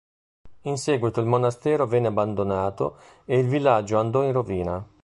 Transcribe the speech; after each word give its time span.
In 0.61 0.77
seguito 0.79 1.19
il 1.19 1.27
monastero 1.27 1.85
venne 1.85 2.07
abbandonato 2.07 2.97
ed 3.23 3.43
il 3.43 3.47
villaggio 3.47 3.99
andò 3.99 4.23
in 4.23 4.31
rovina. 4.31 4.83